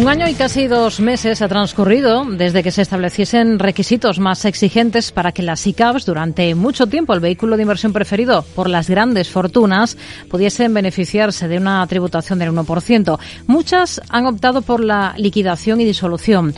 Un 0.00 0.08
año 0.08 0.26
y 0.26 0.32
casi 0.32 0.66
dos 0.66 0.98
meses 0.98 1.42
ha 1.42 1.48
transcurrido 1.48 2.24
desde 2.24 2.62
que 2.62 2.70
se 2.70 2.80
estableciesen 2.80 3.58
requisitos 3.58 4.18
más 4.18 4.46
exigentes 4.46 5.12
para 5.12 5.32
que 5.32 5.42
las 5.42 5.66
ICAPs, 5.66 6.06
durante 6.06 6.54
mucho 6.54 6.86
tiempo 6.86 7.12
el 7.12 7.20
vehículo 7.20 7.58
de 7.58 7.64
inversión 7.64 7.92
preferido 7.92 8.42
por 8.54 8.70
las 8.70 8.88
grandes 8.88 9.28
fortunas, 9.28 9.98
pudiesen 10.30 10.72
beneficiarse 10.72 11.48
de 11.48 11.58
una 11.58 11.86
tributación 11.86 12.38
del 12.38 12.50
1%. 12.50 13.18
Muchas 13.46 14.00
han 14.08 14.24
optado 14.24 14.62
por 14.62 14.82
la 14.82 15.12
liquidación 15.18 15.82
y 15.82 15.84
disolución. 15.84 16.54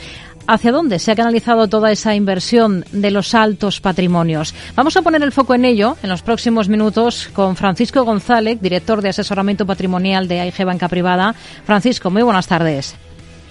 ¿Hacia 0.46 0.70
dónde 0.70 1.00
se 1.00 1.10
ha 1.10 1.16
canalizado 1.16 1.66
toda 1.66 1.90
esa 1.90 2.14
inversión 2.14 2.84
de 2.92 3.10
los 3.10 3.34
altos 3.34 3.80
patrimonios? 3.80 4.54
Vamos 4.76 4.96
a 4.96 5.02
poner 5.02 5.20
el 5.20 5.32
foco 5.32 5.56
en 5.56 5.64
ello 5.64 5.96
en 6.04 6.10
los 6.10 6.22
próximos 6.22 6.68
minutos 6.68 7.28
con 7.32 7.56
Francisco 7.56 8.04
González, 8.04 8.60
director 8.60 9.02
de 9.02 9.08
asesoramiento 9.08 9.66
patrimonial 9.66 10.28
de 10.28 10.38
AIG 10.38 10.64
Banca 10.64 10.88
Privada. 10.88 11.34
Francisco, 11.64 12.08
muy 12.08 12.22
buenas 12.22 12.46
tardes. 12.46 12.94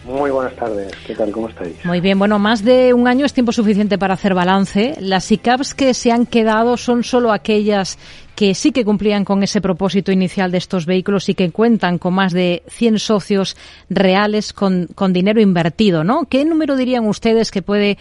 Muy 0.03 0.31
buenas 0.31 0.55
tardes, 0.55 0.91
¿qué 1.05 1.13
tal? 1.13 1.31
¿Cómo 1.31 1.47
estáis? 1.47 1.85
Muy 1.85 2.01
bien, 2.01 2.17
bueno, 2.17 2.39
más 2.39 2.63
de 2.63 2.91
un 2.93 3.07
año 3.07 3.25
es 3.25 3.33
tiempo 3.33 3.51
suficiente 3.51 3.99
para 3.99 4.15
hacer 4.15 4.33
balance. 4.33 4.95
Las 4.99 5.31
ICAPs 5.31 5.75
que 5.75 5.93
se 5.93 6.11
han 6.11 6.25
quedado 6.25 6.75
son 6.75 7.03
solo 7.03 7.31
aquellas 7.31 7.99
que 8.35 8.55
sí 8.55 8.71
que 8.71 8.83
cumplían 8.83 9.23
con 9.23 9.43
ese 9.43 9.61
propósito 9.61 10.11
inicial 10.11 10.51
de 10.51 10.57
estos 10.57 10.87
vehículos 10.87 11.29
y 11.29 11.35
que 11.35 11.51
cuentan 11.51 11.99
con 11.99 12.15
más 12.15 12.33
de 12.33 12.63
100 12.67 12.97
socios 12.97 13.55
reales 13.89 14.53
con, 14.53 14.87
con 14.95 15.13
dinero 15.13 15.39
invertido, 15.39 16.03
¿no? 16.03 16.25
¿Qué 16.25 16.45
número 16.45 16.75
dirían 16.75 17.05
ustedes 17.05 17.51
que 17.51 17.61
puede 17.61 17.99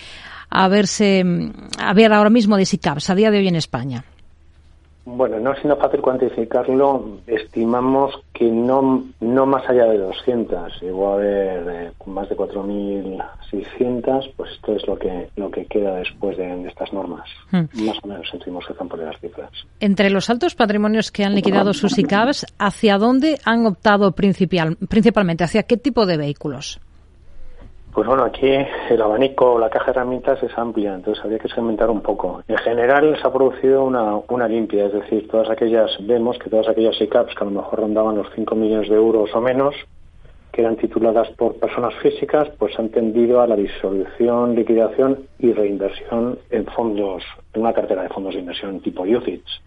haberse, 0.49 1.23
haber 1.79 2.15
ahora 2.15 2.31
mismo 2.31 2.57
de 2.57 2.65
SICAPs 2.65 3.11
a 3.11 3.15
día 3.15 3.31
de 3.31 3.39
hoy 3.39 3.49
en 3.49 3.57
España? 3.57 4.05
Bueno, 5.05 5.41
no 5.41 5.55
siendo 5.55 5.77
fácil 5.77 6.01
cuantificarlo, 6.01 7.19
estimamos 7.27 8.15
que 8.35 8.45
no, 8.45 9.05
no 9.21 9.47
más 9.47 9.69
allá 9.69 9.87
de 9.87 9.99
200, 9.99 10.81
llegó 10.81 11.11
a 11.11 11.15
haber 11.15 11.69
eh, 11.69 11.93
más 12.07 12.29
de 12.29 12.37
4.600, 12.37 14.33
pues 14.37 14.53
esto 14.53 14.73
es 14.75 14.87
lo 14.87 14.99
que 14.99 15.29
lo 15.37 15.51
que 15.51 15.65
queda 15.67 15.97
después 15.97 16.37
de, 16.37 16.67
estas 16.67 16.93
normas. 16.93 17.29
Hmm. 17.51 17.65
Más 17.85 17.97
o 18.03 18.09
menos 18.09 18.29
sentimos 18.31 18.67
que 18.67 18.73
están 18.73 18.89
por 18.89 18.99
las 18.99 19.19
cifras. 19.21 19.51
Entre 19.81 20.11
los 20.11 20.29
altos 20.29 20.55
patrimonios 20.55 21.11
que 21.11 21.25
han 21.25 21.35
liquidado 21.35 21.73
sus 21.73 21.99
ICABs, 21.99 22.47
¿hacia 22.59 22.99
dónde 22.99 23.39
han 23.45 23.67
optado 23.67 24.13
principal, 24.13 24.77
principalmente? 24.89 25.45
¿Hacia 25.45 25.63
qué 25.63 25.77
tipo 25.77 26.07
de 26.07 26.19
vehículos? 26.19 26.81
Pues 27.93 28.07
bueno, 28.07 28.23
aquí 28.23 28.47
el 28.47 29.03
abanico, 29.03 29.59
la 29.59 29.69
caja 29.69 29.87
de 29.87 29.91
herramientas 29.93 30.41
es 30.45 30.57
amplia, 30.57 30.95
entonces 30.95 31.25
habría 31.25 31.41
que 31.41 31.49
segmentar 31.49 31.91
un 31.91 32.03
poco. 32.03 32.41
En 32.47 32.57
general 32.59 33.19
se 33.21 33.27
ha 33.27 33.33
producido 33.33 33.83
una, 33.83 34.15
una 34.29 34.47
limpia, 34.47 34.87
es 34.87 34.93
decir, 34.93 35.27
todas 35.29 35.51
aquellas, 35.51 35.91
vemos 36.07 36.39
que 36.39 36.49
todas 36.49 36.69
aquellas 36.69 37.01
ICAPs 37.01 37.35
que 37.35 37.43
a 37.43 37.47
lo 37.47 37.51
mejor 37.51 37.81
rondaban 37.81 38.17
los 38.17 38.29
5 38.37 38.55
millones 38.55 38.89
de 38.89 38.95
euros 38.95 39.35
o 39.35 39.41
menos, 39.41 39.75
que 40.53 40.61
eran 40.61 40.77
tituladas 40.77 41.31
por 41.31 41.57
personas 41.57 41.93
físicas, 41.97 42.49
pues 42.59 42.79
han 42.79 42.91
tendido 42.91 43.41
a 43.41 43.49
la 43.49 43.57
disolución, 43.57 44.55
liquidación 44.55 45.27
y 45.41 45.53
reinversión 45.53 46.39
en 46.51 46.67
fondos, 46.67 47.25
en 47.55 47.63
una 47.63 47.73
cartera 47.73 48.05
de 48.05 48.09
fondos 48.11 48.35
de 48.35 48.41
inversión 48.41 48.81
tipo 48.81 49.03
UCITS, 49.03 49.63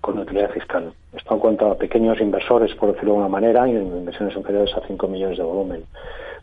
con 0.00 0.18
utilidad 0.18 0.50
fiscal. 0.50 0.92
Esto 1.12 1.34
en 1.34 1.40
cuanto 1.40 1.70
a 1.70 1.78
pequeños 1.78 2.20
inversores, 2.20 2.74
por 2.74 2.92
decirlo 2.92 3.12
de 3.12 3.18
alguna 3.18 3.28
manera, 3.28 3.68
y 3.68 3.76
en 3.76 3.96
inversiones 3.96 4.36
inferiores 4.36 4.74
a 4.74 4.84
5 4.88 5.06
millones 5.06 5.38
de 5.38 5.44
volumen 5.44 5.84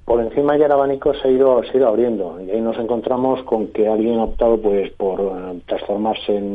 por 0.07 0.21
encima 0.21 0.55
ya 0.55 0.67
el 0.67 0.71
abanico 0.71 1.13
se 1.15 1.27
ha 1.27 1.31
ido, 1.31 1.61
se 1.63 1.71
ha 1.71 1.75
ido 1.75 1.89
abriendo. 1.89 2.39
Y 2.39 2.49
ahí 2.49 2.61
nos 2.61 2.79
encontramos 2.79 3.43
con 3.43 3.67
que 3.73 3.89
alguien 3.89 4.19
ha 4.19 4.23
optado 4.23 4.57
pues 4.57 4.89
por 4.93 5.19
eh, 5.19 5.59
transformarse 5.65 6.33
en, 6.33 6.47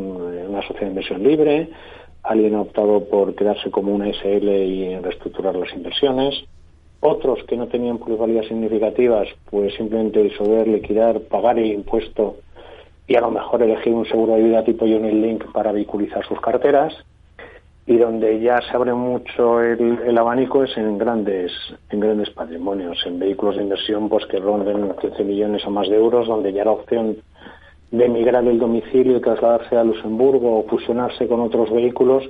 una 0.48 0.62
sociedad 0.62 0.80
de 0.80 0.86
inversión 0.86 1.22
libre, 1.22 1.68
alguien 2.22 2.54
ha 2.54 2.62
optado 2.62 3.04
por 3.04 3.34
quedarse 3.34 3.70
como 3.70 3.94
una 3.94 4.06
SL 4.10 4.48
y 4.48 4.96
reestructurar 5.00 5.54
las 5.54 5.70
inversiones, 5.74 6.34
otros 7.00 7.44
que 7.44 7.58
no 7.58 7.66
tenían 7.66 7.98
plusvalías 7.98 8.46
significativas 8.46 9.28
pues 9.50 9.74
simplemente 9.74 10.22
disolver, 10.22 10.66
liquidar, 10.66 11.20
pagar 11.20 11.58
el 11.58 11.72
impuesto 11.72 12.36
y 13.06 13.16
a 13.16 13.20
lo 13.20 13.30
mejor 13.30 13.62
elegir 13.62 13.92
un 13.92 14.06
seguro 14.06 14.36
de 14.36 14.44
vida 14.44 14.64
tipo 14.64 14.86
Unit 14.86 15.12
Link 15.12 15.52
para 15.52 15.72
vehiculizar 15.72 16.26
sus 16.26 16.40
carteras 16.40 16.94
y 17.86 17.96
donde 17.96 18.40
ya 18.40 18.60
se 18.62 18.76
abre 18.76 18.94
mucho 18.94 19.60
el, 19.60 20.16
abanico 20.16 20.62
es 20.62 20.76
en 20.76 20.98
grandes 20.98 21.52
en 21.90 22.00
grandes 22.00 22.30
patrimonios, 22.30 22.98
en 23.06 23.18
vehículos 23.18 23.56
de 23.56 23.62
inversión 23.62 24.08
pues 24.08 24.24
que 24.26 24.38
ronden 24.38 24.94
15 25.00 25.24
millones 25.24 25.66
o 25.66 25.70
más 25.70 25.88
de 25.88 25.96
euros, 25.96 26.28
donde 26.28 26.52
ya 26.52 26.64
la 26.64 26.72
opción 26.72 27.16
de 27.90 28.04
emigrar 28.04 28.44
el 28.44 28.58
domicilio 28.58 29.16
y 29.16 29.20
trasladarse 29.20 29.76
a 29.76 29.84
Luxemburgo 29.84 30.60
o 30.60 30.64
fusionarse 30.68 31.26
con 31.26 31.40
otros 31.40 31.70
vehículos 31.72 32.24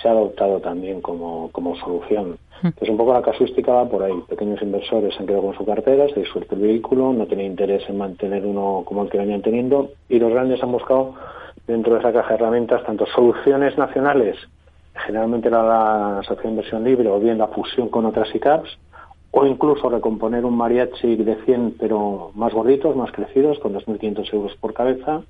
se 0.00 0.08
ha 0.08 0.12
adoptado 0.12 0.60
también 0.60 1.00
como, 1.00 1.50
como 1.52 1.76
solución. 1.76 2.38
Hmm. 2.62 2.68
Entonces, 2.68 2.88
un 2.88 2.96
poco 2.96 3.12
la 3.12 3.22
casuística 3.22 3.72
va 3.72 3.88
por 3.88 4.02
ahí. 4.02 4.14
Pequeños 4.28 4.60
inversores 4.60 5.14
han 5.20 5.26
quedado 5.26 5.44
con 5.44 5.54
su 5.54 5.64
cartera, 5.64 6.08
se 6.08 6.20
disuelto 6.20 6.56
el 6.56 6.62
vehículo, 6.62 7.12
no 7.12 7.26
tienen 7.26 7.46
interés 7.46 7.88
en 7.88 7.98
mantener 7.98 8.44
uno 8.44 8.82
como 8.84 9.04
el 9.04 9.10
que 9.10 9.18
venían 9.18 9.42
teniendo, 9.42 9.90
y 10.08 10.18
los 10.18 10.32
grandes 10.32 10.62
han 10.62 10.72
buscado 10.72 11.14
dentro 11.66 11.94
de 11.94 12.00
esa 12.00 12.12
caja 12.12 12.30
de 12.30 12.34
herramientas 12.34 12.82
tanto 12.84 13.06
soluciones 13.06 13.78
nacionales 13.78 14.36
generalmente 14.94 15.50
la, 15.50 15.62
la 15.62 16.22
sociedad 16.22 16.44
de 16.44 16.48
inversión 16.50 16.84
libre 16.84 17.08
o 17.08 17.18
bien 17.18 17.38
la 17.38 17.48
fusión 17.48 17.88
con 17.88 18.06
otras 18.06 18.34
ICAPs 18.34 18.78
o 19.36 19.46
incluso 19.46 19.88
recomponer 19.88 20.44
un 20.44 20.56
mariachi 20.56 21.16
de 21.16 21.36
100 21.44 21.76
pero 21.78 22.30
más 22.34 22.52
gorditos, 22.52 22.94
más 22.94 23.10
crecidos, 23.10 23.58
con 23.58 23.74
2.500 23.74 24.32
euros 24.32 24.56
por 24.60 24.72
cabeza, 24.72 25.22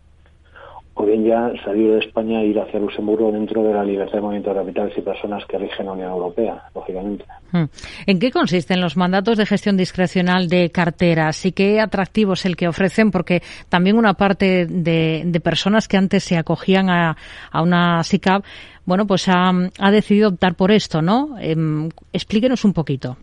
o 0.94 1.04
bien 1.04 1.24
ya 1.24 1.52
salir 1.64 1.92
de 1.92 1.98
España 1.98 2.40
e 2.40 2.46
ir 2.46 2.60
hacia 2.60 2.78
Luxemburgo 2.78 3.32
dentro 3.32 3.62
de 3.62 3.74
la 3.74 3.84
libertad 3.84 4.14
de 4.14 4.20
movimiento 4.20 4.50
de 4.50 4.60
capitales 4.60 4.94
y 4.96 5.00
personas 5.00 5.44
que 5.46 5.58
rigen 5.58 5.86
la 5.86 5.92
Unión 5.92 6.10
Europea, 6.10 6.62
lógicamente. 6.74 7.24
Hmm. 7.50 7.64
¿En 8.06 8.18
qué 8.18 8.30
consisten 8.30 8.80
los 8.80 8.96
mandatos 8.96 9.36
de 9.36 9.46
gestión 9.46 9.76
discrecional 9.76 10.48
de 10.48 10.70
carteras 10.70 11.44
y 11.46 11.52
qué 11.52 11.80
atractivo 11.80 12.34
es 12.34 12.46
el 12.46 12.56
que 12.56 12.68
ofrecen? 12.68 13.10
Porque 13.10 13.42
también 13.68 13.98
una 13.98 14.14
parte 14.14 14.66
de, 14.66 15.40
personas 15.42 15.88
que 15.88 15.96
antes 15.96 16.24
se 16.24 16.36
acogían 16.38 16.88
a, 16.88 17.16
a 17.50 17.62
una 17.62 18.02
SICAP 18.02 18.44
bueno, 18.86 19.06
pues 19.06 19.28
ha, 19.28 19.90
decidido 19.90 20.28
optar 20.28 20.56
por 20.56 20.70
esto, 20.70 21.00
¿no? 21.00 21.38
Em, 21.38 21.88
explíquenos 22.12 22.64
un 22.64 22.72
poquito. 22.72 23.16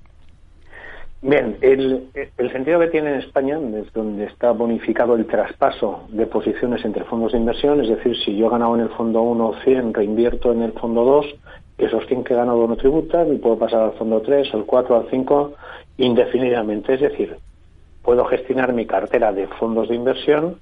Bien, 1.24 1.58
el, 1.62 2.10
sentido 2.52 2.80
que 2.80 2.88
tiene 2.88 3.12
en 3.14 3.20
España 3.20 3.60
es 3.76 3.94
donde 3.94 4.26
está 4.26 4.52
bonificado 4.52 5.16
el 5.16 5.28
traspaso 5.28 6.06
de 6.10 6.26
posiciones 6.26 6.84
entre 6.84 7.04
fondos 7.04 7.34
de 7.34 7.38
inversión, 7.38 7.80
es 7.80 7.90
decir, 7.90 8.18
si 8.26 8.36
yo 8.36 8.48
he 8.48 8.50
ganado 8.50 8.74
en 8.76 8.82
el 8.82 8.90
fondo 8.90 9.22
1 9.22 9.54
100, 9.64 9.94
reinvierto 9.94 10.52
en 10.52 10.64
el 10.64 10.72
fondo 10.74 11.04
2, 11.04 11.26
esos 11.78 12.08
100 12.08 12.24
que 12.24 12.34
he 12.34 12.38
ganado 12.38 12.68
no 12.68 12.76
tributan 12.76 13.32
y 13.34 13.38
puedo 13.38 13.60
pasar 13.60 13.82
al 13.82 13.94
fondo 13.94 14.22
3, 14.22 14.52
al 14.54 14.66
4, 14.66 14.96
al 14.96 15.08
5 15.12 15.54
indefinidamente. 15.98 16.96
Es 16.96 17.02
decir, 17.02 17.38
puedo 18.02 18.26
gestionar 18.26 18.74
mi 18.74 18.88
cartera 18.88 19.32
de 19.32 19.48
fondos 19.48 19.90
de 19.90 19.96
inversión 19.96 20.58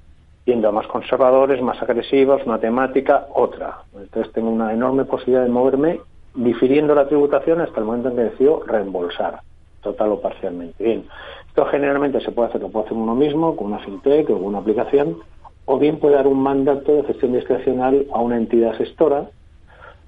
yendo 0.45 0.67
a 0.67 0.71
más 0.71 0.87
conservadores, 0.87 1.61
más 1.61 1.81
agresivos, 1.81 2.41
una 2.45 2.59
temática, 2.59 3.27
otra. 3.33 3.83
Entonces 3.97 4.33
tengo 4.33 4.49
una 4.49 4.73
enorme 4.73 5.05
posibilidad 5.05 5.43
de 5.43 5.49
moverme 5.49 5.99
difiriendo 6.33 6.95
la 6.95 7.07
tributación 7.07 7.61
hasta 7.61 7.79
el 7.79 7.85
momento 7.85 8.09
en 8.09 8.15
que 8.15 8.23
decido 8.23 8.63
reembolsar, 8.65 9.39
total 9.81 10.11
o 10.11 10.21
parcialmente. 10.21 10.83
Bien, 10.83 11.05
esto 11.47 11.65
generalmente 11.65 12.21
se 12.21 12.31
puede 12.31 12.49
hacer, 12.49 12.61
lo 12.61 12.69
puede 12.69 12.85
hacer 12.85 12.97
uno 12.97 13.15
mismo, 13.15 13.55
con 13.55 13.67
una 13.67 13.79
fintech 13.79 14.29
o 14.29 14.35
con 14.35 14.45
una 14.45 14.59
aplicación, 14.59 15.17
o 15.65 15.77
bien 15.77 15.99
puede 15.99 16.15
dar 16.15 16.27
un 16.27 16.41
mandato 16.41 16.93
de 16.93 17.03
gestión 17.03 17.33
discrecional 17.33 18.05
a 18.13 18.19
una 18.19 18.37
entidad 18.37 18.75
gestora 18.75 19.29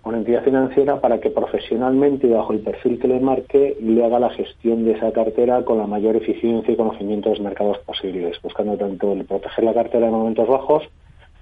una 0.04 0.18
entidad 0.18 0.44
financiera 0.44 1.00
para 1.00 1.20
que 1.20 1.30
profesionalmente 1.30 2.28
y 2.28 2.32
bajo 2.32 2.54
el 2.54 2.62
perfil 2.62 3.00
que 3.00 3.08
le 3.08 3.20
marque 3.20 3.78
le 3.80 4.04
haga 4.04 4.20
la 4.20 4.32
gestión 4.32 4.84
de 4.84 4.94
esa 4.94 5.12
cartera 5.12 5.64
con 5.64 5.78
la 5.78 5.86
mayor 5.86 6.16
eficiencia 6.16 6.74
y 6.74 6.78
conocimiento 6.78 7.30
de 7.30 7.36
los 7.36 7.44
mercados 7.44 7.78
posibles, 7.80 8.42
buscando 8.42 8.78
tanto 8.78 9.14
el 9.14 9.26
proteger 9.26 9.64
la 9.64 9.74
cartera 9.74 10.08
en 10.08 10.14
momentos 10.14 10.48
bajos 10.48 10.84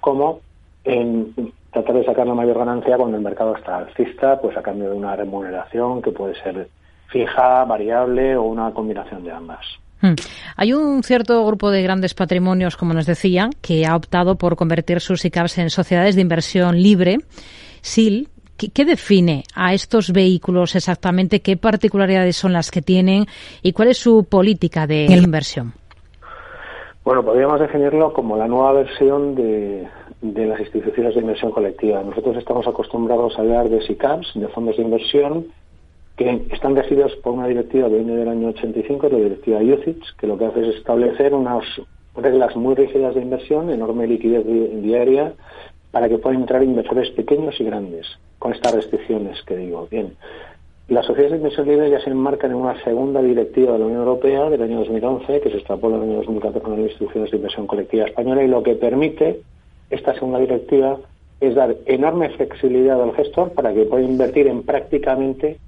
como 0.00 0.40
en 0.84 1.34
tratar 1.72 1.94
de 1.96 2.04
sacar 2.04 2.26
la 2.26 2.34
mayor 2.34 2.58
ganancia 2.58 2.96
cuando 2.96 3.16
el 3.16 3.22
mercado 3.22 3.56
está 3.56 3.78
alcista, 3.78 4.40
pues 4.40 4.56
a 4.56 4.62
cambio 4.62 4.90
de 4.90 4.96
una 4.96 5.16
remuneración 5.16 6.02
que 6.02 6.10
puede 6.10 6.34
ser 6.42 6.68
fija, 7.10 7.64
variable 7.64 8.36
o 8.36 8.42
una 8.42 8.72
combinación 8.72 9.24
de 9.24 9.32
ambas. 9.32 9.64
Hmm. 10.00 10.14
Hay 10.56 10.72
un 10.72 11.02
cierto 11.02 11.44
grupo 11.44 11.70
de 11.70 11.82
grandes 11.82 12.14
patrimonios, 12.14 12.76
como 12.76 12.94
nos 12.94 13.06
decía, 13.06 13.50
que 13.60 13.86
ha 13.86 13.94
optado 13.94 14.36
por 14.36 14.56
convertir 14.56 15.00
sus 15.00 15.24
ICAPs 15.24 15.58
en 15.58 15.70
sociedades 15.70 16.14
de 16.14 16.22
inversión 16.22 16.82
libre, 16.82 17.18
SIL, 17.82 18.28
¿Qué, 18.74 18.84
define 18.84 19.44
a 19.54 19.72
estos 19.72 20.12
vehículos 20.12 20.76
exactamente? 20.76 21.40
¿Qué 21.40 21.56
particularidades 21.56 22.36
son 22.36 22.52
las 22.52 22.70
que 22.70 22.82
tienen 22.82 23.24
y 23.62 23.72
cuál 23.72 23.88
es 23.88 23.96
su 23.96 24.24
política 24.24 24.86
de 24.86 25.06
inversión? 25.06 25.72
Bueno, 27.02 27.24
podríamos 27.24 27.58
definirlo 27.58 28.12
como 28.12 28.36
la 28.36 28.46
nueva 28.46 28.72
versión 28.72 29.34
de, 29.34 29.88
las 30.20 30.60
instituciones 30.60 31.14
de 31.14 31.22
inversión 31.22 31.50
colectiva. 31.52 32.02
Nosotros 32.02 32.36
estamos 32.36 32.66
acostumbrados 32.66 33.38
a 33.38 33.40
hablar 33.40 33.70
de 33.70 33.80
SICAPs, 33.86 34.32
de 34.34 34.48
fondos 34.48 34.76
de 34.76 34.82
inversión, 34.82 35.46
que 36.20 36.54
están 36.54 36.76
regidos 36.76 37.16
por 37.22 37.32
una 37.32 37.46
directiva 37.46 37.88
que 37.88 37.94
viene 37.94 38.14
del 38.14 38.28
año 38.28 38.48
85, 38.48 39.08
la 39.08 39.16
directiva 39.16 39.58
UCITS, 39.60 40.12
que 40.18 40.26
lo 40.26 40.36
que 40.36 40.44
hace 40.44 40.68
es 40.68 40.76
establecer 40.76 41.32
unas 41.32 41.64
reglas 42.14 42.54
muy 42.56 42.74
rígidas 42.74 43.14
de 43.14 43.22
inversión, 43.22 43.70
enorme 43.70 44.06
liquidez 44.06 44.44
diaria, 44.82 45.32
para 45.90 46.10
que 46.10 46.18
puedan 46.18 46.42
entrar 46.42 46.62
inversores 46.62 47.08
pequeños 47.12 47.58
y 47.58 47.64
grandes, 47.64 48.06
con 48.38 48.52
estas 48.52 48.74
restricciones 48.74 49.42
que 49.44 49.56
digo. 49.56 49.88
Bien, 49.90 50.12
las 50.88 51.06
sociedades 51.06 51.32
de 51.32 51.38
inversión 51.38 51.66
libre 51.66 51.90
ya 51.90 52.00
se 52.00 52.10
enmarcan 52.10 52.50
en 52.50 52.58
una 52.58 52.78
segunda 52.84 53.22
directiva 53.22 53.72
de 53.72 53.78
la 53.78 53.86
Unión 53.86 54.00
Europea 54.00 54.50
del 54.50 54.60
año 54.60 54.80
2011, 54.80 55.40
que 55.40 55.48
se 55.48 55.56
extrapoló 55.56 55.96
en 55.96 56.02
el 56.02 56.08
año 56.10 56.16
2014 56.18 56.60
con 56.60 56.72
las 56.72 56.90
instituciones 56.90 57.30
de 57.30 57.36
inversión 57.38 57.66
colectiva 57.66 58.04
española, 58.04 58.44
y 58.44 58.48
lo 58.48 58.62
que 58.62 58.74
permite 58.74 59.40
esta 59.88 60.12
segunda 60.12 60.38
directiva 60.38 60.98
es 61.40 61.54
dar 61.54 61.76
enorme 61.86 62.28
flexibilidad 62.28 63.02
al 63.02 63.14
gestor 63.14 63.52
para 63.52 63.72
que 63.72 63.86
pueda 63.86 64.04
invertir 64.04 64.48
en 64.48 64.64
prácticamente 64.64 65.58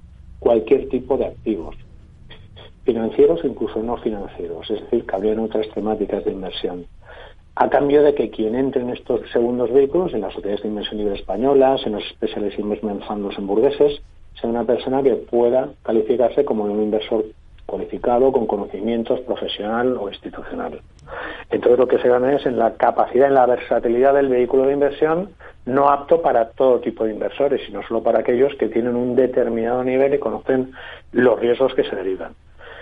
cualquier 0.43 0.89
tipo 0.89 1.17
de 1.17 1.27
activos, 1.27 1.75
financieros 2.83 3.41
o 3.43 3.47
incluso 3.47 3.81
no 3.81 3.95
financieros, 3.97 4.69
es 4.69 4.81
decir, 4.81 5.05
cabrían 5.05 5.39
otras 5.39 5.69
temáticas 5.69 6.25
de 6.25 6.31
inversión. 6.31 6.85
A 7.55 7.69
cambio 7.69 8.03
de 8.03 8.13
que 8.13 8.29
quien 8.29 8.55
entre 8.55 8.81
en 8.81 8.89
estos 8.89 9.21
segundos 9.31 9.71
vehículos, 9.71 10.13
en 10.13 10.21
las 10.21 10.33
sociedades 10.33 10.63
de 10.63 10.67
inversión 10.67 10.97
libre 10.97 11.15
españolas, 11.15 11.85
en 11.85 11.93
los 11.93 12.03
Specialist 12.09 12.59
Investment 12.59 13.03
Funds 13.05 13.37
hamburgueses, 13.37 14.01
sea 14.39 14.49
una 14.49 14.65
persona 14.65 15.01
que 15.01 15.15
pueda 15.15 15.69
calificarse 15.83 16.43
como 16.43 16.65
un 16.65 16.81
inversor 16.81 17.23
cualificado, 17.65 18.33
con 18.33 18.45
conocimientos 18.45 19.21
profesional 19.21 19.95
o 19.97 20.09
institucional. 20.09 20.81
Entonces 21.51 21.79
lo 21.79 21.87
que 21.87 21.99
se 21.99 22.09
gana 22.09 22.33
es 22.33 22.45
en 22.45 22.59
la 22.59 22.73
capacidad, 22.73 23.27
en 23.27 23.35
la 23.35 23.45
versatilidad 23.45 24.13
del 24.13 24.27
vehículo 24.27 24.65
de 24.65 24.73
inversión, 24.73 25.29
no 25.65 25.89
apto 25.89 26.21
para 26.21 26.49
todo 26.49 26.79
tipo 26.79 27.05
de 27.05 27.13
inversores, 27.13 27.61
sino 27.65 27.81
solo 27.83 28.03
para 28.03 28.19
aquellos 28.19 28.53
que 28.55 28.67
tienen 28.67 28.95
un 28.95 29.15
determinado 29.15 29.83
nivel 29.83 30.13
y 30.13 30.19
conocen 30.19 30.71
los 31.11 31.39
riesgos 31.39 31.73
que 31.73 31.83
se 31.83 31.95
derivan. 31.95 32.33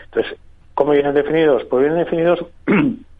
Entonces, 0.06 0.38
¿cómo 0.74 0.92
vienen 0.92 1.14
definidos? 1.14 1.64
Pues 1.66 1.82
vienen 1.82 2.04
definidos 2.04 2.46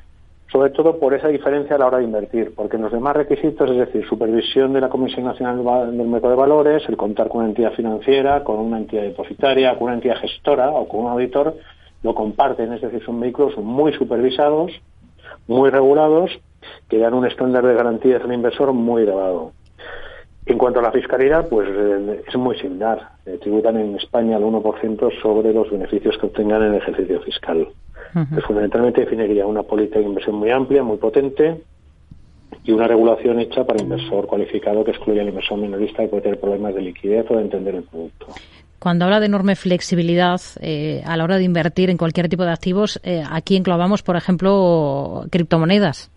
sobre 0.52 0.72
todo 0.72 1.00
por 1.00 1.14
esa 1.14 1.30
diferencia 1.30 1.76
a 1.76 1.80
la 1.80 1.88
hora 1.88 2.00
de 2.00 2.04
invertir, 2.04 2.54
porque 2.56 2.76
en 2.76 2.84
los 2.84 2.92
demás 2.92 3.16
requisitos, 3.16 3.70
es 3.72 3.78
decir, 3.78 4.06
supervisión 4.08 4.74
de 4.74 4.82
la 4.82 4.90
Comisión 4.90 5.24
Nacional 5.24 5.96
del 5.96 6.08
Mercado 6.08 6.34
de 6.34 6.40
Valores, 6.40 6.84
el 6.90 6.98
contar 6.98 7.30
con 7.30 7.42
una 7.42 7.50
entidad 7.50 7.72
financiera, 7.72 8.44
con 8.44 8.60
una 8.60 8.78
entidad 8.78 9.04
depositaria, 9.04 9.76
con 9.76 9.84
una 9.84 9.94
entidad 9.94 10.18
gestora 10.18 10.70
o 10.70 10.88
con 10.90 11.06
un 11.06 11.12
auditor, 11.12 11.56
lo 12.04 12.14
comparten, 12.14 12.74
es 12.74 12.82
decir, 12.82 13.02
son 13.06 13.20
vehículos 13.20 13.58
muy 13.58 13.94
supervisados, 13.94 14.72
muy 15.48 15.70
regulados, 15.70 16.32
que 16.90 16.98
dan 16.98 17.14
un 17.14 17.26
estándar 17.26 17.66
de 17.66 17.74
garantías 17.74 18.22
al 18.24 18.34
inversor 18.34 18.74
muy 18.74 19.04
elevado. 19.04 19.54
En 20.46 20.58
cuanto 20.58 20.80
a 20.80 20.84
la 20.84 20.92
fiscalidad, 20.92 21.48
pues 21.50 21.68
eh, 21.72 22.24
es 22.28 22.36
muy 22.36 22.58
similar. 22.58 23.10
Eh, 23.26 23.38
tributan 23.42 23.78
en 23.78 23.96
España 23.96 24.38
el 24.38 24.44
1% 24.44 25.22
sobre 25.22 25.54
los 25.54 25.70
beneficios 25.70 26.18
que 26.18 26.26
obtengan 26.26 26.64
en 26.64 26.74
el 26.74 26.78
ejercicio 26.78 27.22
fiscal 27.22 27.68
fundamentalmente 28.46 29.02
definiría 29.02 29.46
una 29.46 29.64
política 29.64 30.00
de 30.00 30.06
inversión 30.06 30.36
muy 30.36 30.52
amplia, 30.52 30.84
muy 30.84 30.98
potente 30.98 31.62
y 32.64 32.72
una 32.72 32.88
regulación 32.88 33.40
hecha 33.40 33.64
para 33.64 33.82
inversor 33.82 34.28
cualificado 34.28 34.84
que 34.84 34.92
excluya 34.92 35.22
al 35.22 35.30
inversor 35.30 35.58
minorista 35.58 36.04
que 36.04 36.10
puede 36.10 36.24
tener 36.24 36.40
problemas 36.40 36.76
de 36.76 36.82
liquidez 36.82 37.26
o 37.30 37.36
de 37.36 37.42
entender 37.42 37.76
el 37.76 37.84
producto. 37.84 38.28
Cuando 38.82 39.06
habla 39.06 39.20
de 39.20 39.28
enorme 39.28 39.56
flexibilidad 39.56 40.42
eh, 40.60 41.04
a 41.06 41.16
la 41.16 41.24
hora 41.24 41.38
de 41.38 41.44
invertir 41.44 41.92
en 41.92 41.98
cualquier 41.98 42.28
tipo 42.30 42.44
de 42.44 42.50
activos, 42.50 43.00
eh, 43.04 43.22
aquí 43.30 43.56
enclavamos, 43.56 44.02
por 44.02 44.16
ejemplo, 44.16 45.24
criptomonedas. 45.30 46.10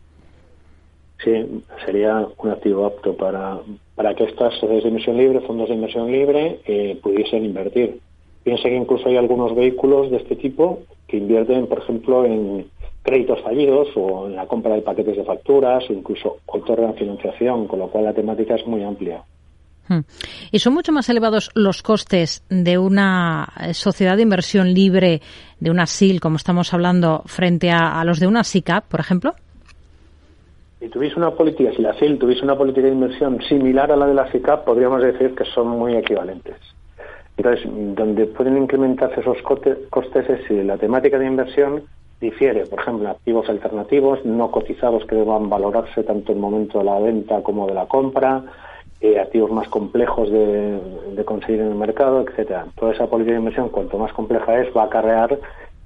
Sí, 1.22 1.62
sería 1.84 2.26
un 2.38 2.50
activo 2.50 2.86
apto 2.86 3.14
para, 3.18 3.58
para 3.94 4.14
que 4.14 4.24
estas 4.24 4.54
sociedades 4.54 4.84
de 4.84 4.88
inversión 4.88 5.18
libre, 5.18 5.42
fondos 5.42 5.68
de 5.68 5.74
inversión 5.74 6.10
libre, 6.10 6.60
eh, 6.64 6.98
pudiesen 7.02 7.44
invertir. 7.44 8.00
Piensa 8.44 8.70
que 8.70 8.76
incluso 8.76 9.10
hay 9.10 9.18
algunos 9.18 9.54
vehículos 9.54 10.10
de 10.10 10.16
este 10.16 10.34
tipo 10.34 10.84
que 11.06 11.18
invierten, 11.18 11.66
por 11.66 11.80
ejemplo, 11.80 12.24
en 12.24 12.64
créditos 13.02 13.42
fallidos 13.42 13.88
o 13.94 14.26
en 14.26 14.36
la 14.36 14.46
compra 14.46 14.74
de 14.74 14.80
paquetes 14.80 15.18
de 15.18 15.24
facturas 15.24 15.84
o 15.90 15.92
incluso 15.92 16.38
otorgan 16.46 16.94
financiación, 16.94 17.66
con 17.66 17.80
lo 17.80 17.88
cual 17.88 18.04
la 18.04 18.14
temática 18.14 18.54
es 18.54 18.66
muy 18.66 18.82
amplia. 18.82 19.22
Hmm. 19.88 20.00
¿Y 20.50 20.58
son 20.58 20.74
mucho 20.74 20.92
más 20.92 21.08
elevados 21.08 21.50
los 21.54 21.82
costes 21.82 22.44
de 22.48 22.78
una 22.78 23.48
eh, 23.60 23.74
sociedad 23.74 24.16
de 24.16 24.22
inversión 24.22 24.72
libre, 24.72 25.20
de 25.60 25.70
una 25.70 25.86
SIL, 25.86 26.20
como 26.20 26.36
estamos 26.36 26.72
hablando, 26.72 27.22
frente 27.26 27.70
a, 27.70 28.02
los 28.04 28.20
de 28.20 28.26
una 28.26 28.44
SICAP, 28.44 28.84
por 28.86 29.00
ejemplo? 29.00 29.34
Si 30.80 30.88
tuviese 30.88 31.16
una 31.16 31.30
política, 31.30 31.70
si 31.76 31.82
la 31.82 31.94
SIL 31.98 32.18
tuviese 32.18 32.44
una 32.44 32.56
política 32.56 32.86
de 32.86 32.92
inversión 32.92 33.40
similar 33.48 33.92
a 33.92 33.96
la 33.96 34.06
de 34.06 34.14
la 34.14 34.30
SICAP, 34.30 34.64
podríamos 34.64 35.02
decir 35.02 35.34
que 35.34 35.44
son 35.44 35.68
muy 35.68 35.96
equivalentes. 35.96 36.56
Entonces, 37.36 37.66
donde 37.96 38.26
pueden 38.26 38.56
incrementarse 38.56 39.20
esos 39.20 39.38
costes 39.42 40.30
es 40.30 40.46
si 40.46 40.62
la 40.62 40.78
temática 40.78 41.18
de 41.18 41.26
inversión 41.26 41.82
difiere, 42.20 42.64
por 42.66 42.80
ejemplo, 42.80 43.10
activos 43.10 43.48
alternativos 43.48 44.24
no 44.24 44.50
cotizados 44.50 45.04
que 45.06 45.16
deban 45.16 45.50
valorarse 45.50 46.04
tanto 46.04 46.32
en 46.32 46.38
el 46.38 46.42
momento 46.42 46.78
de 46.78 46.84
la 46.84 46.98
venta 46.98 47.42
como 47.42 47.66
de 47.66 47.74
la 47.74 47.86
compra, 47.86 48.42
eh, 49.00 49.18
activos 49.18 49.50
más 49.50 49.68
complejos 49.68 50.30
de, 50.30 50.80
de, 51.14 51.24
conseguir 51.24 51.60
en 51.60 51.68
el 51.68 51.74
mercado, 51.74 52.24
etcétera. 52.26 52.66
Toda 52.78 52.92
esa 52.92 53.06
política 53.06 53.34
de 53.34 53.40
inversión, 53.40 53.68
cuanto 53.68 53.98
más 53.98 54.12
compleja 54.12 54.60
es, 54.60 54.74
va 54.76 54.82
a 54.82 54.86
acarrear 54.86 55.38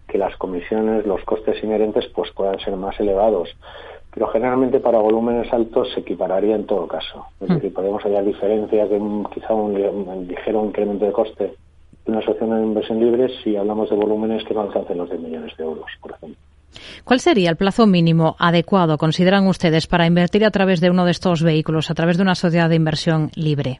que 0.06 0.18
las 0.18 0.36
comisiones, 0.36 1.06
los 1.06 1.22
costes 1.24 1.62
inherentes, 1.62 2.06
pues 2.14 2.30
puedan 2.32 2.58
ser 2.60 2.76
más 2.76 2.98
elevados 3.00 3.54
pero 4.18 4.28
generalmente 4.28 4.80
para 4.80 4.98
volúmenes 4.98 5.52
altos 5.52 5.92
se 5.92 6.00
equipararía 6.00 6.56
en 6.56 6.66
todo 6.66 6.88
caso. 6.88 7.26
Es 7.40 7.48
hmm. 7.48 7.54
decir, 7.54 7.72
podemos 7.72 8.02
hallar 8.02 8.24
diferencias 8.24 8.90
de 8.90 9.00
quizá 9.32 9.54
un, 9.54 10.26
ligero 10.26 10.64
incremento 10.64 11.04
de 11.04 11.12
coste 11.12 11.44
de 11.44 12.12
una 12.12 12.18
asociación 12.18 12.50
de 12.50 12.62
inversión 12.62 13.00
libre 13.00 13.28
si 13.42 13.56
hablamos 13.56 13.90
de 13.90 13.96
volúmenes 13.96 14.44
que 14.44 14.54
no 14.54 14.62
alcancen 14.62 14.98
los 14.98 15.10
10 15.10 15.20
millones 15.20 15.56
de 15.56 15.64
euros, 15.64 15.86
por 16.00 16.12
ejemplo. 16.12 16.40
¿Cuál 17.04 17.20
sería 17.20 17.50
el 17.50 17.56
plazo 17.56 17.86
mínimo 17.86 18.36
adecuado, 18.38 18.98
consideran 18.98 19.46
ustedes, 19.46 19.86
para 19.86 20.06
invertir 20.06 20.44
a 20.44 20.50
través 20.50 20.80
de 20.80 20.90
uno 20.90 21.04
de 21.04 21.12
estos 21.12 21.42
vehículos, 21.42 21.90
a 21.90 21.94
través 21.94 22.16
de 22.16 22.22
una 22.22 22.34
sociedad 22.34 22.68
de 22.68 22.76
inversión 22.76 23.30
libre? 23.34 23.78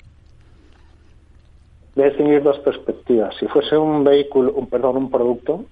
Voy 1.95 2.05
a 2.05 2.11
definir 2.11 2.43
dos 2.43 2.59
perspectivas. 2.61 3.35
Si 3.41 3.47
fuese 3.49 3.77
un 3.77 4.05
vehículo, 4.05 4.53
un, 4.53 4.69
perdón, 4.69 4.97
un 4.97 5.11
producto, 5.11 5.65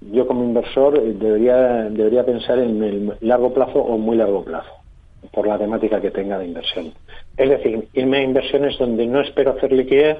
yo 0.00 0.26
como 0.26 0.44
inversor 0.44 0.98
eh, 0.98 1.12
debería, 1.12 1.84
debería 1.90 2.24
pensar 2.24 2.58
en 2.58 2.82
el 2.82 3.16
largo 3.20 3.52
plazo 3.52 3.80
o 3.80 3.98
muy 3.98 4.16
largo 4.16 4.44
plazo, 4.44 4.72
por 5.32 5.46
la 5.46 5.58
temática 5.58 6.00
que 6.00 6.10
tenga 6.10 6.38
de 6.38 6.46
inversión. 6.46 6.92
Es 7.36 7.48
decir, 7.48 7.88
irme 7.92 8.18
a 8.18 8.22
inversiones 8.22 8.78
donde 8.78 9.06
no 9.06 9.20
espero 9.20 9.52
hacer 9.52 9.72
liquidez, 9.72 10.18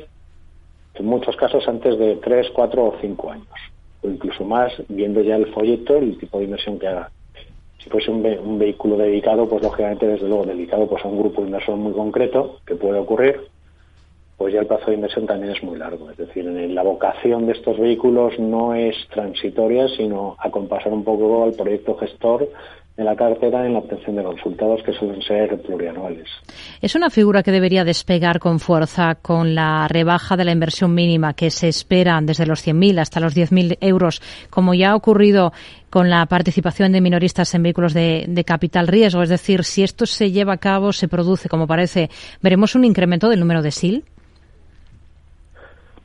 en 0.95 1.07
muchos 1.07 1.37
casos 1.37 1.67
antes 1.67 1.99
de 1.99 2.17
3, 2.17 2.49
4 2.55 2.85
o 2.85 2.97
5 3.01 3.31
años, 3.31 3.49
o 4.05 4.09
incluso 4.09 4.45
más, 4.45 4.73
viendo 4.89 5.23
ya 5.23 5.37
el 5.37 5.47
folleto, 5.53 5.97
el 5.97 6.19
tipo 6.19 6.39
de 6.39 6.45
inversión 6.45 6.79
que 6.79 6.89
haga. 6.89 7.11
Si 7.79 7.91
fuese 7.91 8.11
un, 8.11 8.25
un 8.25 8.59
vehículo 8.59 8.97
dedicado, 8.97 9.49
pues 9.49 9.63
lógicamente, 9.63 10.07
desde 10.07 10.29
luego, 10.29 10.45
dedicado 10.45 10.87
pues, 10.87 11.05
a 11.05 11.09
un 11.09 11.19
grupo 11.19 11.41
de 11.41 11.49
inversor 11.49 11.77
muy 11.77 11.93
concreto, 11.93 12.61
que 12.67 12.77
puede 12.77 12.99
ocurrir, 12.99 13.41
pues 14.37 14.53
ya 14.53 14.61
el 14.61 14.67
plazo 14.67 14.87
de 14.87 14.95
inversión 14.95 15.27
también 15.27 15.55
es 15.55 15.63
muy 15.63 15.79
largo. 15.79 16.11
Es 16.11 16.17
decir, 16.17 16.45
la 16.45 16.83
vocación 16.83 17.47
de 17.47 17.53
estos 17.53 17.79
vehículos 17.79 18.39
no 18.39 18.75
es 18.75 18.95
transitoria, 19.11 19.89
sino 19.89 20.37
acompasar 20.39 20.93
un 20.93 21.05
poco 21.05 21.45
al 21.45 21.53
proyecto 21.53 21.97
gestor 21.97 22.49
de 22.97 23.03
la 23.03 23.17
cartera 23.17 23.67
en 23.67 23.73
la 23.73 23.81
obtención 23.81 24.15
de 24.15 24.23
los 24.23 24.37
resultados 24.37 24.81
que 24.85 24.93
suelen 24.93 25.21
ser 25.23 25.61
plurianuales. 25.63 26.29
Es 26.81 26.95
una 26.95 27.11
figura 27.11 27.43
que 27.43 27.51
debería 27.51 27.83
despegar 27.83 28.39
con 28.39 28.61
fuerza 28.61 29.17
con 29.17 29.57
la 29.57 29.89
rebaja 29.89 30.37
de 30.37 30.45
la 30.45 30.53
inversión 30.53 30.95
mínima 30.95 31.35
que 31.35 31.51
se 31.51 31.69
espera 31.69 32.21
desde 32.23 32.47
los 32.47 32.65
100.000 32.65 33.01
hasta 33.01 33.19
los 33.19 33.35
10.000 33.37 33.79
euros, 33.81 34.23
como 34.49 34.75
ya 34.75 34.91
ha 34.91 34.97
ocurrido 34.97 35.53
con 35.91 36.09
la 36.09 36.25
participación 36.27 36.93
de 36.93 37.01
minoristas 37.01 37.53
en 37.55 37.65
vehículos 37.65 37.95
de, 37.95 38.27
de, 38.29 38.45
capital 38.45 38.87
riesgo. 38.87 39.23
Es 39.23 39.29
decir, 39.29 39.65
si 39.65 39.83
esto 39.83 40.07
se 40.07 40.31
lleva 40.31 40.55
a 40.55 40.59
cabo, 40.59 40.93
se 40.93 41.09
produce, 41.09 41.49
como 41.49 41.67
parece, 41.67 42.11
¿veremos 42.43 42.77
un 42.77 42.85
incremento 42.85 43.29
del 43.29 43.41
número 43.41 43.63
de 43.63 43.73
SIL? 43.73 44.05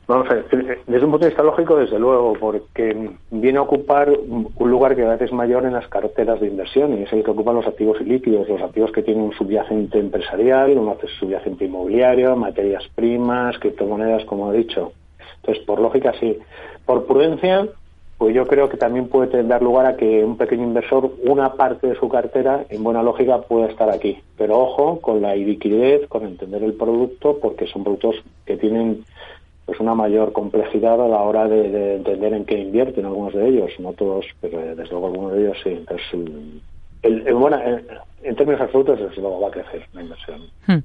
Vamos 0.10 0.28
a 0.32 0.34
ver, 0.34 0.46
desde 0.88 1.06
un 1.06 1.12
punto 1.12 1.26
de 1.26 1.30
vista 1.30 1.44
lógico, 1.44 1.76
desde 1.76 2.00
luego, 2.00 2.34
porque 2.34 3.12
viene 3.30 3.60
a 3.60 3.62
ocupar 3.62 4.10
un 4.10 4.72
lugar 4.72 4.96
que 4.96 5.06
a 5.06 5.10
veces 5.10 5.28
es 5.28 5.34
mayor 5.34 5.66
en 5.66 5.74
las 5.74 5.88
carteras 5.88 6.42
de 6.42 6.48
inversión 6.48 6.98
y 6.98 7.04
es 7.04 7.14
el 7.14 7.24
que 7.24 7.30
ocupan 7.30 7.54
los 7.54 7.68
activos 7.68 8.02
ilíquidos, 8.02 8.50
los 8.50 8.60
activos 8.60 8.92
que 8.92 9.04
tienen 9.04 9.26
un 9.26 9.34
subyacente 9.34 10.00
empresarial, 10.00 10.76
un 10.80 10.98
subyacente 11.20 11.66
inmobiliario, 11.66 12.36
materias 12.36 12.90
primas, 12.96 13.60
criptomonedas, 13.60 14.26
como 14.26 14.52
he 14.52 14.58
dicho. 14.58 14.94
Entonces, 15.42 15.64
por 15.64 15.80
lógica, 15.80 16.12
sí. 16.20 16.40
Por 16.88 17.06
prudencia, 17.06 17.68
pues 18.18 18.34
yo 18.34 18.48
creo 18.48 18.68
que 18.68 18.78
también 18.78 19.10
puede 19.10 19.44
dar 19.44 19.62
lugar 19.62 19.86
a 19.86 19.96
que 19.96 20.26
un 20.26 20.38
pequeño 20.38 20.64
inversor, 20.64 21.12
una 21.24 21.54
parte 21.54 21.86
de 21.86 21.96
su 21.96 22.10
cartera, 22.10 22.66
en 22.70 22.84
buena 22.84 23.04
lógica, 23.04 23.42
pueda 23.42 23.68
estar 23.68 23.92
aquí. 23.92 24.18
Pero 24.40 24.58
ojo 24.58 25.00
con 25.02 25.22
la 25.22 25.36
liquidez, 25.36 26.08
con 26.08 26.26
entender 26.26 26.64
el 26.64 26.74
producto, 26.74 27.38
porque 27.40 27.68
son 27.68 27.84
productos 27.84 28.16
que 28.48 28.58
tienen 28.58 29.06
pues 29.70 29.82
una 29.82 29.94
mayor 29.94 30.32
complejidad 30.32 31.00
a 31.00 31.08
la 31.08 31.22
hora 31.22 31.48
de, 31.48 31.98
entender 31.98 32.34
en 32.34 32.44
qué 32.44 32.58
invierten 32.58 33.06
algunos 33.06 33.36
de 33.36 33.50
ellos, 33.50 33.70
no 33.78 33.94
todos, 33.94 34.26
pero 34.42 34.58
desde 34.58 34.90
luego 34.90 35.06
algunos 35.06 35.34
de 35.34 35.42
ellos 35.42 35.58
sí. 35.64 35.70
Entonces, 35.70 36.08
el, 37.02 37.34
bueno, 37.34 37.58
en 38.22 38.36
términos 38.36 38.62
absolutos, 38.62 39.00
desde 39.00 39.22
luego 39.22 39.40
va 39.40 39.48
a 39.48 39.52
crecer 39.52 39.88
la 39.94 40.02
inversión. 40.02 40.42
Hmm. 40.68 40.80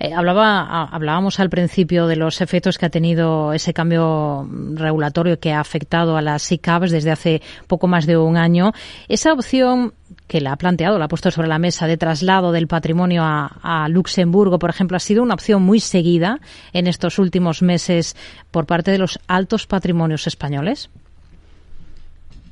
Eh, 0.00 0.12
hablaba, 0.12 0.84
hablábamos 0.84 1.38
al 1.38 1.48
principio 1.48 2.06
de 2.06 2.16
los 2.16 2.40
efectos 2.40 2.78
que 2.78 2.86
ha 2.86 2.90
tenido 2.90 3.52
ese 3.52 3.72
cambio 3.72 4.48
regulatorio 4.74 5.38
que 5.38 5.52
ha 5.52 5.60
afectado 5.60 6.16
a 6.16 6.22
las 6.22 6.42
SICAPs 6.42 6.90
desde 6.90 7.10
hace 7.10 7.42
poco 7.68 7.86
más 7.86 8.06
de 8.06 8.16
un 8.16 8.36
año. 8.36 8.72
Esa 9.08 9.32
opción 9.32 9.92
que 10.26 10.40
la 10.40 10.52
ha 10.52 10.56
planteado, 10.56 10.98
la 10.98 11.04
ha 11.04 11.08
puesto 11.08 11.30
sobre 11.30 11.48
la 11.48 11.58
mesa 11.58 11.86
de 11.86 11.96
traslado 11.96 12.50
del 12.50 12.66
patrimonio 12.66 13.22
a, 13.24 13.88
Luxemburgo, 13.88 14.58
por 14.58 14.70
ejemplo, 14.70 14.96
ha 14.96 15.00
sido 15.00 15.22
una 15.22 15.34
opción 15.34 15.62
muy 15.62 15.80
seguida 15.80 16.38
en 16.72 16.86
estos 16.86 17.18
últimos 17.18 17.62
meses 17.62 18.16
por 18.50 18.66
parte 18.66 18.90
de 18.90 18.98
los 18.98 19.20
altos 19.28 19.66
patrimonios 19.66 20.26
españoles. 20.26 20.90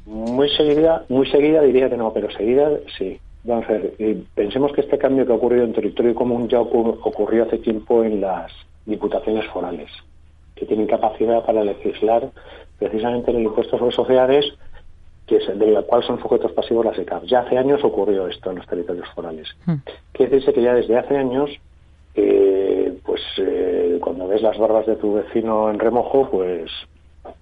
Muy 0.09 0.49
seguida, 0.49 1.05
muy 1.11 1.27
seguida 1.31 1.61
diría 1.61 1.91
que 1.91 1.99
no, 1.99 2.13
pero 2.15 2.31
seguida 2.31 2.71
sí. 2.97 3.21
Vamos 3.45 3.67
a 3.69 3.73
ver, 3.73 3.93
pensemos 4.35 4.73
que 4.73 4.81
este 4.81 4.97
cambio 4.97 5.27
que 5.27 5.33
ha 5.33 5.37
ocurrido 5.37 5.65
en 5.65 5.75
territorio 5.75 6.15
común 6.15 6.49
ya 6.49 6.61
ocurrió 6.61 7.45
hace 7.45 7.59
tiempo 7.59 8.03
en 8.03 8.23
las 8.23 8.51
diputaciones 8.87 9.45
forales, 9.47 9.91
que 10.55 10.65
tienen 10.65 10.87
capacidad 10.87 11.45
para 11.45 11.63
legislar 11.63 12.31
precisamente 12.79 13.31
en 13.31 13.37
el 13.39 13.43
impuesto 13.45 13.79
sobre 13.79 13.95
sociedades, 13.95 14.47
que 15.27 15.37
es 15.37 15.59
de 15.59 15.71
la 15.71 15.83
cual 15.83 16.03
son 16.03 16.19
sujetos 16.21 16.53
pasivos 16.53 16.87
las 16.87 16.99
ECAP. 16.99 17.25
Ya 17.25 17.41
hace 17.41 17.59
años 17.59 17.85
ocurrió 17.85 18.29
esto 18.29 18.51
en 18.51 18.57
los 18.57 18.67
territorios 18.67 19.09
forales. 19.15 19.47
Hmm. 19.67 19.77
Quiere 20.13 20.33
decirse 20.33 20.55
que 20.55 20.63
ya 20.63 20.73
desde 20.73 20.97
hace 20.97 21.19
años, 21.19 21.51
eh, 22.15 22.99
pues 23.05 23.21
eh, 23.37 23.99
cuando 24.01 24.27
ves 24.27 24.41
las 24.41 24.57
barbas 24.57 24.87
de 24.87 24.97
tu 24.97 25.15
vecino 25.15 25.71
en 25.71 25.79
remojo, 25.79 26.31
pues 26.31 26.71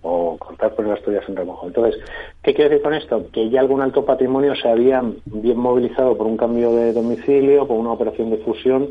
o 0.06 0.36
contar 0.38 0.74
con 0.74 0.88
las 0.88 1.02
tuyas 1.02 1.24
en 1.28 1.36
remojo. 1.36 1.66
Entonces, 1.66 2.00
¿qué 2.42 2.54
quiere 2.54 2.70
decir 2.70 2.82
con 2.82 2.94
esto? 2.94 3.26
Que 3.32 3.50
ya 3.50 3.60
algún 3.60 3.80
alto 3.80 4.04
patrimonio 4.04 4.54
se 4.54 4.68
había 4.68 5.02
bien 5.24 5.58
movilizado 5.58 6.16
por 6.16 6.26
un 6.26 6.36
cambio 6.36 6.72
de 6.72 6.92
domicilio, 6.92 7.66
por 7.66 7.76
una 7.76 7.92
operación 7.92 8.30
de 8.30 8.38
fusión, 8.38 8.90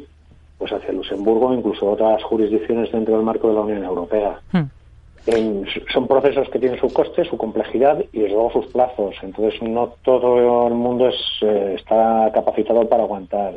pues 0.58 0.72
hacia 0.72 0.94
Luxemburgo, 0.94 1.54
incluso 1.54 1.90
otras 1.90 2.24
jurisdicciones 2.24 2.92
dentro 2.92 3.16
del 3.16 3.26
marco 3.26 3.48
de 3.48 3.54
la 3.54 3.62
Unión 3.62 3.84
Europea. 3.84 4.40
Hmm. 4.52 5.64
son 5.92 6.08
procesos 6.08 6.50
que 6.50 6.60
tienen 6.60 6.80
su 6.80 6.92
coste, 6.94 7.26
su 7.26 7.38
complejidad 7.38 8.04
y 8.12 8.20
desde 8.20 8.36
luego 8.36 8.52
sus 8.52 8.68
plazos. 8.68 9.16
Entonces, 9.22 9.62
no 9.62 9.94
todo 10.04 10.68
el 10.68 10.74
mundo 10.74 11.08
es, 11.08 11.16
eh, 11.42 11.76
está 11.78 12.30
capacitado 12.34 12.88
para 12.88 13.04
aguantar. 13.04 13.56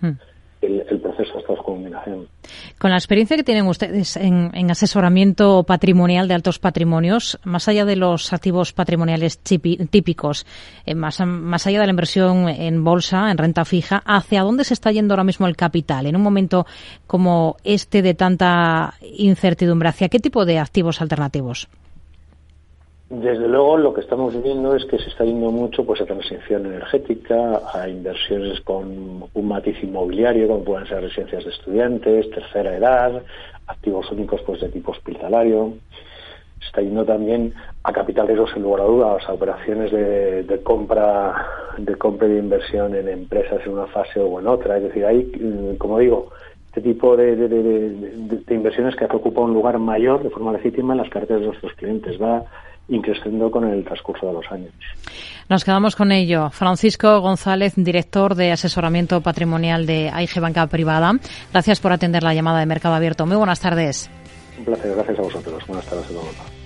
Hmm 0.00 0.12
el, 0.62 1.00
proceso 1.00 1.38
hasta 1.38 1.56
su 1.56 1.62
culminación. 1.62 2.28
Con 2.78 2.90
la 2.90 2.96
experiencia 2.96 3.36
que 3.36 3.44
tienen 3.44 3.66
ustedes 3.66 4.16
en, 4.16 4.70
asesoramiento 4.70 5.64
patrimonial 5.64 6.28
de 6.28 6.34
altos 6.34 6.58
patrimonios, 6.58 7.38
más 7.44 7.68
allá 7.68 7.84
de 7.84 7.96
los 7.96 8.32
activos 8.32 8.72
patrimoniales 8.72 9.38
típicos, 9.38 10.46
eh, 10.84 10.94
más, 10.94 11.20
más 11.20 11.66
allá 11.66 11.80
de 11.80 11.86
la 11.86 11.90
inversión 11.90 12.48
en 12.48 12.84
bolsa, 12.84 13.30
en 13.30 13.38
renta 13.38 13.64
fija, 13.64 14.02
¿hacia 14.04 14.42
dónde 14.42 14.64
se 14.64 14.74
está 14.74 14.92
yendo 14.92 15.14
ahora 15.14 15.24
mismo 15.24 15.46
el 15.46 15.56
capital? 15.56 16.06
En 16.06 16.16
un 16.16 16.22
momento 16.22 16.66
como 17.06 17.56
este 17.64 18.02
de 18.02 18.14
tanta 18.14 18.94
incertidumbre, 19.16 19.88
¿hacia 19.88 20.08
qué 20.08 20.18
tipo 20.18 20.44
de 20.44 20.58
activos 20.58 21.00
alternativos? 21.00 21.68
Desde 23.10 23.48
luego 23.48 23.76
lo 23.76 23.92
que 23.92 24.02
estamos 24.02 24.40
viendo 24.40 24.76
es 24.76 24.84
que 24.84 24.96
se 24.96 25.08
está 25.08 25.24
yendo 25.24 25.50
mucho 25.50 25.84
pues 25.84 26.00
a 26.00 26.06
transición 26.06 26.64
energética, 26.64 27.60
a 27.74 27.88
inversiones 27.88 28.60
con 28.60 29.24
un 29.34 29.48
matiz 29.48 29.82
inmobiliario, 29.82 30.46
como 30.46 30.62
pueden 30.62 30.86
ser 30.86 31.02
residencias 31.02 31.44
de 31.44 31.50
estudiantes, 31.50 32.30
tercera 32.30 32.76
edad, 32.76 33.20
activos 33.66 34.08
únicos 34.12 34.40
pues 34.42 34.60
de 34.60 34.68
tipo 34.68 34.92
hospitalario. 34.92 35.72
Se 36.60 36.66
está 36.66 36.82
yendo 36.82 37.04
también 37.04 37.52
a 37.82 37.92
capitales 37.92 38.38
sin 38.54 38.62
lugar 38.62 38.82
a 38.82 38.84
dudas, 38.84 39.28
a 39.28 39.32
operaciones 39.32 39.90
de, 39.90 40.60
compra 40.62 41.34
de 41.78 41.96
compra 41.96 42.28
y 42.28 42.34
de 42.34 42.38
inversión 42.38 42.94
en 42.94 43.08
empresas 43.08 43.60
en 43.66 43.72
una 43.72 43.86
fase 43.88 44.20
o 44.20 44.38
en 44.38 44.46
otra. 44.46 44.76
Es 44.76 44.84
decir, 44.84 45.04
hay, 45.04 45.24
mm, 45.24 45.78
como 45.78 45.98
digo, 45.98 46.30
este 46.68 46.80
tipo 46.80 47.16
de, 47.16 47.34
de 47.34 48.54
inversiones 48.54 48.94
que 48.94 49.06
ocupan 49.06 49.46
un 49.46 49.54
lugar 49.54 49.80
mayor 49.80 50.22
de 50.22 50.30
forma 50.30 50.52
legítima 50.52 50.94
en 50.94 50.98
las 50.98 51.10
carteras 51.10 51.40
de 51.40 51.48
nuestros 51.48 51.72
clientes. 51.72 52.22
Va 52.22 52.44
increciendo 52.90 53.50
con 53.50 53.68
el 53.68 53.84
transcurso 53.84 54.26
de 54.26 54.32
los 54.32 54.44
años. 54.50 54.72
Nos 55.48 55.64
quedamos 55.64 55.96
con 55.96 56.12
ello. 56.12 56.50
Francisco 56.50 57.20
González, 57.20 57.74
director 57.76 58.34
de 58.34 58.52
asesoramiento 58.52 59.20
patrimonial 59.20 59.86
de 59.86 60.10
AIG 60.10 60.40
Banca 60.40 60.66
Privada. 60.66 61.12
Gracias 61.52 61.80
por 61.80 61.92
atender 61.92 62.22
la 62.22 62.34
llamada 62.34 62.60
de 62.60 62.66
Mercado 62.66 62.94
Abierto. 62.94 63.26
Muy 63.26 63.36
buenas 63.36 63.60
tardes. 63.60 64.10
Un 64.58 64.64
placer, 64.64 64.94
gracias 64.94 65.18
a 65.18 65.22
vosotros. 65.22 65.66
Buenas 65.66 65.86
tardes 65.86 66.06
a 66.06 66.08
todos. 66.08 66.59